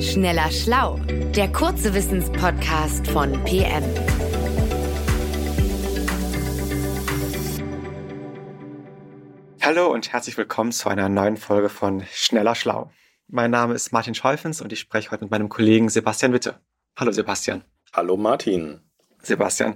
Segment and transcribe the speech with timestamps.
[0.00, 1.00] Schneller Schlau,
[1.34, 3.82] der kurze Wissenspodcast von PM.
[9.60, 12.92] Hallo und herzlich willkommen zu einer neuen Folge von Schneller Schlau.
[13.26, 16.60] Mein Name ist Martin Scheufens und ich spreche heute mit meinem Kollegen Sebastian Witte.
[16.96, 17.64] Hallo Sebastian.
[17.92, 18.80] Hallo Martin.
[19.22, 19.74] Sebastian,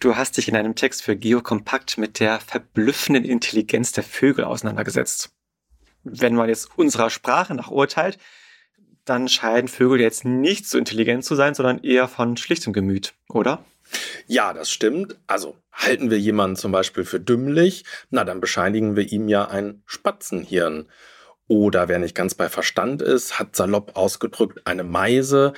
[0.00, 5.34] du hast dich in einem Text für Geokompakt mit der verblüffenden Intelligenz der Vögel auseinandergesetzt.
[6.02, 8.18] Wenn man jetzt unserer Sprache nach urteilt,
[9.04, 13.64] dann scheinen Vögel jetzt nicht so intelligent zu sein, sondern eher von schlichtem Gemüt, oder?
[14.26, 15.16] Ja, das stimmt.
[15.26, 19.82] Also halten wir jemanden zum Beispiel für dümmlich, na dann bescheinigen wir ihm ja ein
[19.86, 20.88] Spatzenhirn.
[21.46, 25.52] Oder wer nicht ganz bei Verstand ist, hat salopp ausgedrückt eine Meise.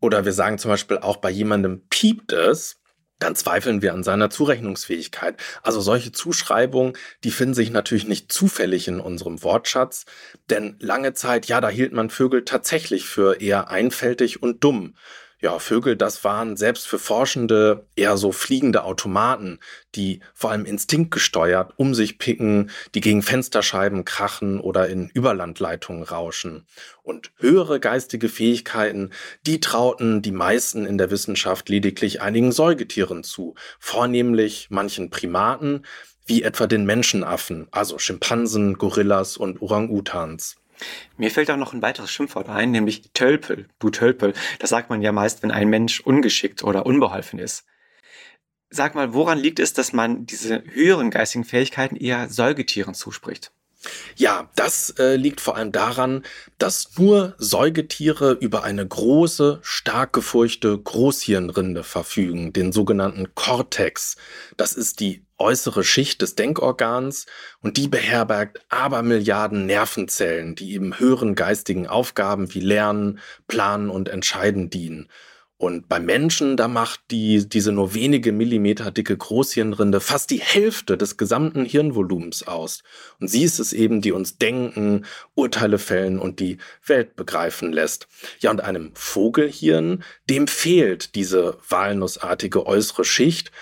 [0.00, 2.79] Oder wir sagen zum Beispiel auch bei jemandem piept es,
[3.20, 5.36] dann zweifeln wir an seiner Zurechnungsfähigkeit.
[5.62, 10.06] Also solche Zuschreibungen, die finden sich natürlich nicht zufällig in unserem Wortschatz,
[10.48, 14.94] denn lange Zeit, ja, da hielt man Vögel tatsächlich für eher einfältig und dumm
[15.40, 19.58] ja, Vögel, das waren selbst für Forschende eher so fliegende Automaten,
[19.94, 26.66] die vor allem instinktgesteuert um sich picken, die gegen Fensterscheiben krachen oder in Überlandleitungen rauschen.
[27.02, 29.10] Und höhere geistige Fähigkeiten,
[29.46, 35.86] die trauten die meisten in der Wissenschaft lediglich einigen Säugetieren zu, vornehmlich manchen Primaten,
[36.26, 40.59] wie etwa den Menschenaffen, also Schimpansen, Gorillas und Orang-Utans.
[41.16, 44.34] Mir fällt auch noch ein weiteres Schimpfwort ein, nämlich Tölpel, du Tölpel.
[44.58, 47.66] Das sagt man ja meist, wenn ein Mensch ungeschickt oder unbeholfen ist.
[48.70, 53.52] Sag mal, woran liegt es, dass man diese höheren geistigen Fähigkeiten eher Säugetieren zuspricht?
[54.16, 56.22] Ja, das äh, liegt vor allem daran,
[56.58, 64.16] dass nur Säugetiere über eine große, stark gefurchte Großhirnrinde verfügen, den sogenannten Cortex.
[64.58, 67.24] Das ist die äußere Schicht des Denkorgans
[67.62, 74.68] und die beherbergt Abermilliarden Nervenzellen, die eben höheren geistigen Aufgaben wie Lernen, Planen und Entscheiden
[74.68, 75.08] dienen.
[75.60, 80.96] Und beim Menschen, da macht die, diese nur wenige Millimeter dicke Großhirnrinde fast die Hälfte
[80.96, 82.82] des gesamten Hirnvolumens aus.
[83.20, 85.04] Und sie ist es eben, die uns denken,
[85.34, 86.56] Urteile fällen und die
[86.86, 88.08] Welt begreifen lässt.
[88.38, 93.52] Ja, und einem Vogelhirn, dem fehlt diese walnussartige äußere Schicht.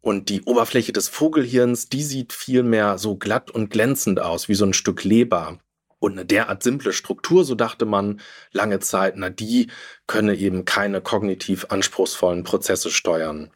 [0.00, 4.64] Und die Oberfläche des Vogelhirns, die sieht vielmehr so glatt und glänzend aus, wie so
[4.64, 5.58] ein Stück Leber.
[6.02, 8.20] Und eine derart simple Struktur, so dachte man
[8.50, 9.68] lange Zeit, na die
[10.08, 13.52] könne eben keine kognitiv anspruchsvollen Prozesse steuern.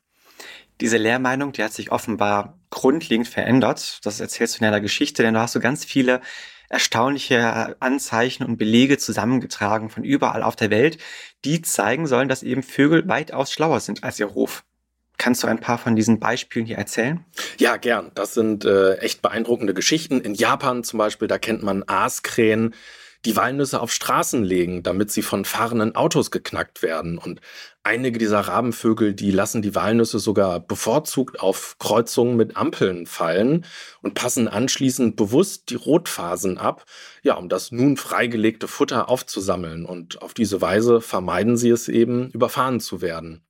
[0.81, 3.99] Diese Lehrmeinung, die hat sich offenbar grundlegend verändert.
[4.07, 6.21] Das erzählst du in deiner Geschichte, denn du hast so ganz viele
[6.69, 10.99] erstaunliche Anzeichen und Belege zusammengetragen von überall auf der Welt,
[11.45, 14.63] die zeigen sollen, dass eben Vögel weitaus schlauer sind als ihr Ruf.
[15.19, 17.25] Kannst du ein paar von diesen Beispielen hier erzählen?
[17.59, 18.11] Ja, gern.
[18.15, 20.21] Das sind äh, echt beeindruckende Geschichten.
[20.21, 22.75] In Japan zum Beispiel, da kennt man Aaskrähen,
[23.25, 27.19] die Walnüsse auf Straßen legen, damit sie von fahrenden Autos geknackt werden.
[27.19, 27.41] Und
[27.83, 33.65] einige dieser Rabenvögel, die lassen die Walnüsse sogar bevorzugt auf Kreuzungen mit Ampeln fallen
[34.03, 36.85] und passen anschließend bewusst die Rotphasen ab,
[37.23, 39.85] ja, um das nun freigelegte Futter aufzusammeln.
[39.87, 43.46] Und auf diese Weise vermeiden sie es eben, überfahren zu werden.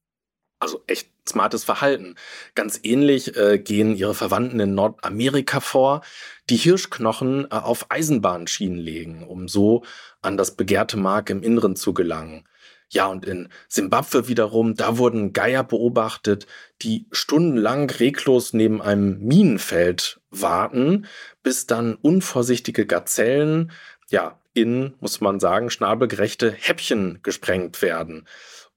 [0.59, 2.15] Also echt smartes Verhalten.
[2.55, 6.03] Ganz ähnlich äh, gehen ihre Verwandten in Nordamerika vor,
[6.49, 9.85] die Hirschknochen äh, auf Eisenbahnschienen legen, um so
[10.23, 12.49] an das begehrte Mark im Inneren zu gelangen.
[12.89, 16.47] Ja, und in Simbabwe wiederum, da wurden Geier beobachtet,
[16.83, 21.07] die stundenlang reglos neben einem Minenfeld warten,
[21.43, 23.73] bis dann unvorsichtige Gazellen,
[24.09, 28.27] ja, in, muss man sagen, schnabelgerechte Häppchen gesprengt werden.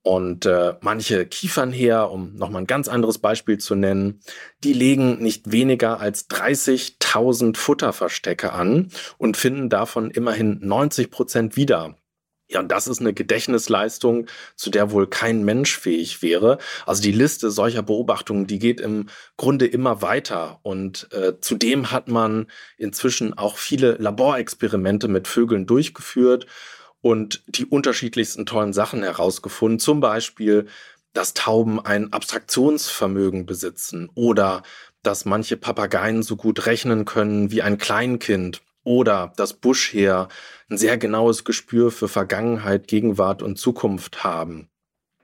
[0.01, 4.21] Und äh, manche Kiefernheer, um nochmal ein ganz anderes Beispiel zu nennen,
[4.63, 11.95] die legen nicht weniger als 30.000 Futterverstecke an und finden davon immerhin 90 Prozent wieder.
[12.51, 16.57] Ja, und das ist eine Gedächtnisleistung, zu der wohl kein Mensch fähig wäre.
[16.87, 20.59] Also die Liste solcher Beobachtungen, die geht im Grunde immer weiter.
[20.63, 26.47] Und äh, zudem hat man inzwischen auch viele Laborexperimente mit Vögeln durchgeführt
[27.01, 29.79] und die unterschiedlichsten tollen Sachen herausgefunden.
[29.79, 30.67] Zum Beispiel,
[31.13, 34.63] dass Tauben ein Abstraktionsvermögen besitzen oder
[35.03, 40.27] dass manche Papageien so gut rechnen können wie ein Kleinkind oder dass Buschheer
[40.69, 44.69] ein sehr genaues Gespür für Vergangenheit, Gegenwart und Zukunft haben.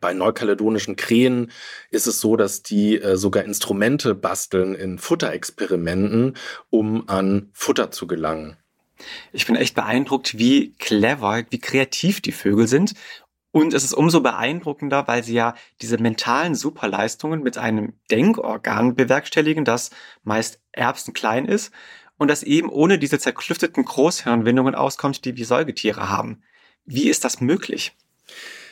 [0.01, 1.51] Bei neukaledonischen Krähen
[1.89, 6.36] ist es so, dass die äh, sogar Instrumente basteln in Futterexperimenten,
[6.69, 8.57] um an Futter zu gelangen.
[9.31, 12.94] Ich bin echt beeindruckt, wie clever, wie kreativ die Vögel sind.
[13.51, 19.63] Und es ist umso beeindruckender, weil sie ja diese mentalen Superleistungen mit einem Denkorgan bewerkstelligen,
[19.63, 19.92] das
[20.24, 21.71] meist erbsenklein ist
[22.18, 26.44] und das eben ohne diese zerklüfteten Großhirnwindungen auskommt, die wir Säugetiere haben.
[26.86, 27.95] Wie ist das möglich?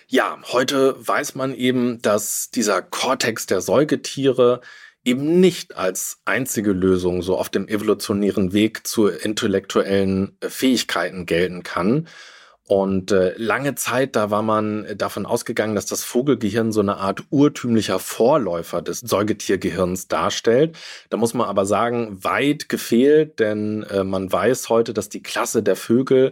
[0.08, 4.62] Ja, heute weiß man eben, dass dieser Kortex der Säugetiere
[5.04, 11.64] eben nicht als einzige Lösung so auf dem evolutionären Weg zu intellektuellen äh, Fähigkeiten gelten
[11.64, 12.08] kann.
[12.66, 17.24] Und äh, lange Zeit, da war man davon ausgegangen, dass das Vogelgehirn so eine Art
[17.30, 20.78] urtümlicher Vorläufer des Säugetiergehirns darstellt.
[21.10, 25.62] Da muss man aber sagen, weit gefehlt, denn äh, man weiß heute, dass die Klasse
[25.62, 26.32] der Vögel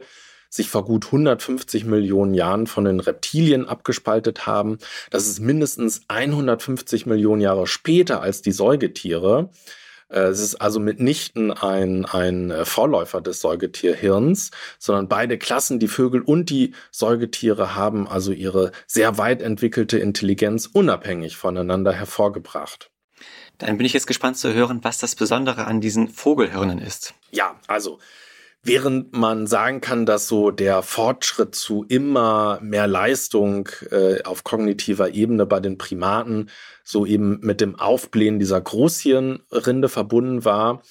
[0.51, 4.77] sich vor gut 150 Millionen Jahren von den Reptilien abgespaltet haben.
[5.09, 9.49] Das ist mindestens 150 Millionen Jahre später als die Säugetiere.
[10.09, 15.87] Äh, es ist also mitnichten ein, ein äh, Vorläufer des Säugetierhirns, sondern beide Klassen, die
[15.87, 22.91] Vögel und die Säugetiere, haben also ihre sehr weit entwickelte Intelligenz unabhängig voneinander hervorgebracht.
[23.57, 27.13] Dann bin ich jetzt gespannt zu hören, was das Besondere an diesen Vogelhirnen ist.
[27.29, 27.99] Ja, also
[28.63, 35.15] Während man sagen kann, dass so der Fortschritt zu immer mehr Leistung äh, auf kognitiver
[35.15, 36.49] Ebene bei den Primaten
[36.83, 40.83] so eben mit dem Aufblähen dieser Großhirnrinde verbunden war,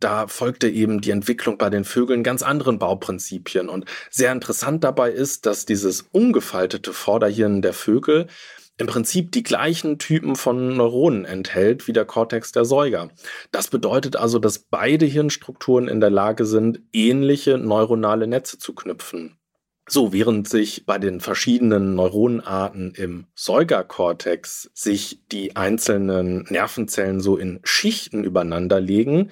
[0.00, 3.70] da folgte eben die Entwicklung bei den Vögeln ganz anderen Bauprinzipien.
[3.70, 8.26] Und sehr interessant dabei ist, dass dieses ungefaltete Vorderhirn der Vögel
[8.76, 13.10] im Prinzip die gleichen Typen von Neuronen enthält wie der Kortex der Säuger.
[13.52, 19.38] Das bedeutet also, dass beide Hirnstrukturen in der Lage sind, ähnliche neuronale Netze zu knüpfen.
[19.86, 27.60] So, während sich bei den verschiedenen Neuronenarten im Säugerkortex sich die einzelnen Nervenzellen so in
[27.64, 29.30] Schichten übereinander legen,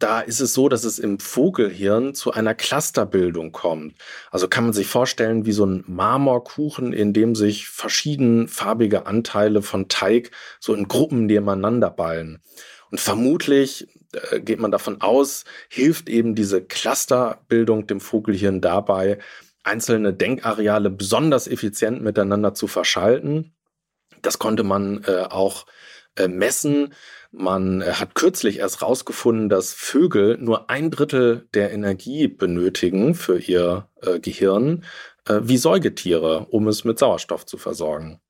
[0.00, 3.94] da ist es so, dass es im Vogelhirn zu einer Clusterbildung kommt.
[4.30, 9.88] Also kann man sich vorstellen wie so ein Marmorkuchen, in dem sich verschiedenfarbige Anteile von
[9.88, 12.42] Teig so in Gruppen nebeneinander ballen.
[12.90, 19.18] Und vermutlich äh, geht man davon aus, hilft eben diese Clusterbildung dem Vogelhirn dabei,
[19.64, 23.54] einzelne Denkareale besonders effizient miteinander zu verschalten.
[24.22, 25.66] Das konnte man äh, auch
[26.28, 26.94] messen
[27.32, 33.38] man äh, hat kürzlich erst rausgefunden, dass Vögel nur ein Drittel der Energie benötigen für
[33.38, 34.84] ihr äh, Gehirn
[35.26, 38.20] äh, wie Säugetiere, um es mit Sauerstoff zu versorgen.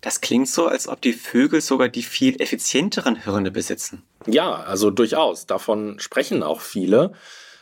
[0.00, 4.02] Das klingt so, als ob die Vögel sogar die viel effizienteren Hirne besitzen.
[4.26, 5.46] Ja, also durchaus.
[5.46, 7.12] Davon sprechen auch viele.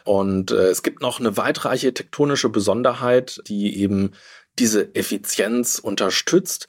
[0.05, 4.13] Und äh, es gibt noch eine weitere architektonische Besonderheit, die eben
[4.59, 6.69] diese Effizienz unterstützt.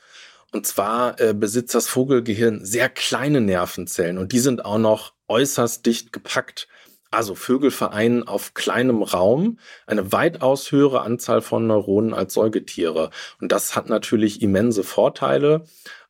[0.51, 5.86] Und zwar äh, besitzt das Vogelgehirn sehr kleine Nervenzellen und die sind auch noch äußerst
[5.86, 6.68] dicht gepackt.
[7.09, 13.09] Also Vögel vereinen auf kleinem Raum eine weitaus höhere Anzahl von Neuronen als Säugetiere.
[13.42, 15.65] Und das hat natürlich immense Vorteile.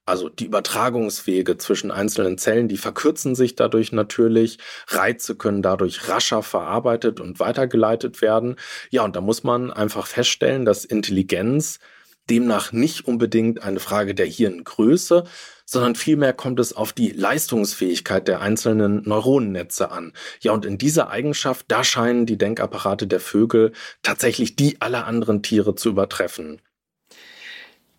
[0.05, 4.57] Also die Übertragungswege zwischen einzelnen Zellen, die verkürzen sich dadurch natürlich.
[4.87, 8.55] Reize können dadurch rascher verarbeitet und weitergeleitet werden.
[8.89, 11.79] Ja, und da muss man einfach feststellen, dass Intelligenz
[12.29, 15.25] demnach nicht unbedingt eine Frage der Hirngröße,
[15.65, 20.13] sondern vielmehr kommt es auf die Leistungsfähigkeit der einzelnen Neuronennetze an.
[20.41, 23.71] Ja, und in dieser Eigenschaft, da scheinen die Denkapparate der Vögel
[24.03, 26.61] tatsächlich die aller anderen Tiere zu übertreffen.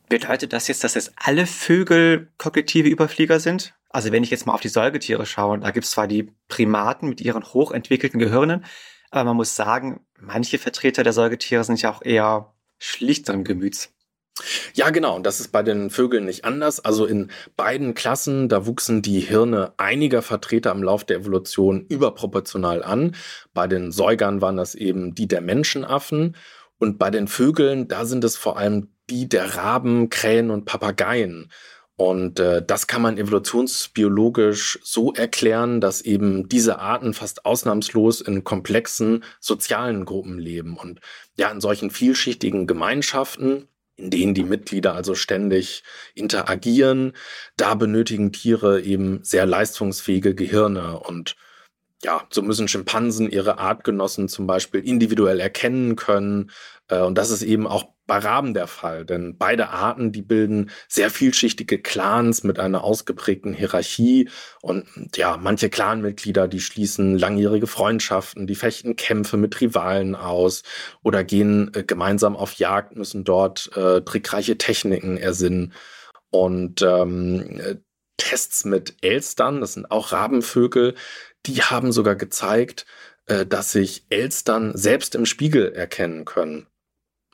[0.08, 3.74] Bedeutet das jetzt, dass jetzt alle Vögel kognitive Überflieger sind?
[3.88, 7.08] Also wenn ich jetzt mal auf die Säugetiere schaue, da gibt es zwar die Primaten
[7.08, 8.66] mit ihren hochentwickelten Gehirnen,
[9.10, 13.94] aber man muss sagen, manche Vertreter der Säugetiere sind ja auch eher schlichteren Gemüts.
[14.74, 15.17] Ja, genau.
[15.17, 16.81] Und das ist bei den Vögeln nicht anders.
[16.81, 22.82] Also in beiden Klassen, da wuchsen die Hirne einiger Vertreter im Lauf der Evolution überproportional
[22.82, 23.15] an.
[23.53, 26.36] Bei den Säugern waren das eben die der Menschenaffen.
[26.79, 31.51] Und bei den Vögeln, da sind es vor allem die der Raben, Krähen und Papageien.
[31.96, 38.43] Und äh, das kann man evolutionsbiologisch so erklären, dass eben diese Arten fast ausnahmslos in
[38.44, 40.77] komplexen sozialen Gruppen leben.
[40.77, 41.01] Und
[41.36, 43.69] ja, in solchen vielschichtigen Gemeinschaften,
[44.03, 47.13] in denen die Mitglieder also ständig interagieren.
[47.56, 51.37] Da benötigen Tiere eben sehr leistungsfähige Gehirne und
[52.05, 56.51] ja, so müssen Schimpansen ihre Artgenossen zum Beispiel individuell erkennen können.
[56.89, 60.71] Äh, und das ist eben auch bei Raben der Fall, denn beide Arten, die bilden
[60.89, 64.29] sehr vielschichtige Clans mit einer ausgeprägten Hierarchie
[64.61, 70.63] und ja, manche Clanmitglieder, die schließen langjährige Freundschaften, die fechten Kämpfe mit Rivalen aus
[71.03, 75.73] oder gehen äh, gemeinsam auf Jagd, müssen dort äh, trickreiche Techniken ersinnen
[76.31, 77.77] und ähm, äh,
[78.17, 80.94] Tests mit Elstern, das sind auch Rabenvögel,
[81.47, 82.87] die haben sogar gezeigt,
[83.27, 86.67] äh, dass sich Elstern selbst im Spiegel erkennen können.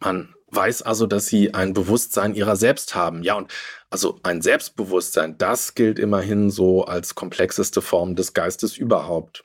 [0.00, 3.22] Man weiß also, dass sie ein Bewusstsein ihrer selbst haben.
[3.22, 3.50] Ja, und
[3.90, 9.44] also ein Selbstbewusstsein, das gilt immerhin so als komplexeste Form des Geistes überhaupt.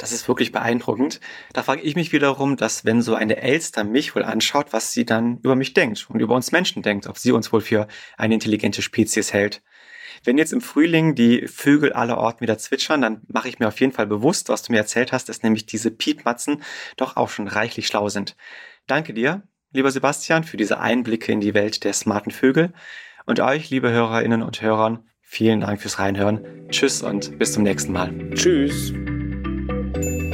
[0.00, 1.20] Das ist wirklich beeindruckend.
[1.52, 5.04] Da frage ich mich wiederum, dass wenn so eine Elster mich wohl anschaut, was sie
[5.04, 8.32] dann über mich denkt und über uns Menschen denkt, ob sie uns wohl für eine
[8.32, 9.62] intelligente Spezies hält.
[10.24, 13.78] Wenn jetzt im Frühling die Vögel aller Orten wieder zwitschern, dann mache ich mir auf
[13.78, 16.62] jeden Fall bewusst, was du mir erzählt hast, dass nämlich diese Piepmatzen
[16.96, 18.36] doch auch schon reichlich schlau sind.
[18.86, 22.72] Danke dir, lieber Sebastian, für diese Einblicke in die Welt der smarten Vögel.
[23.26, 26.68] Und euch, liebe Hörerinnen und Hörern, vielen Dank fürs Reinhören.
[26.70, 28.12] Tschüss und bis zum nächsten Mal.
[28.34, 28.92] Tschüss.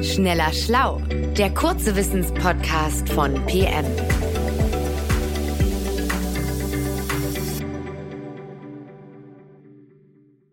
[0.03, 1.01] Schneller Schlau,
[1.37, 3.85] der kurze Wissenspodcast von PM.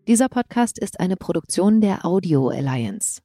[0.06, 3.24] Dieser Podcast ist eine Produktion der Audio Alliance.